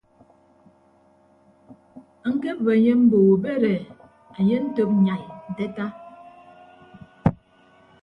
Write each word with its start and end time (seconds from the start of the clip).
Ñkebịp 2.33 2.67
enye 2.73 2.93
mbo 3.01 3.17
ubed 3.33 3.63
e 3.75 3.77
anye 4.35 4.55
antop 4.59 4.91
nyai 5.03 5.23
nte 5.49 5.63
ata. 5.71 5.85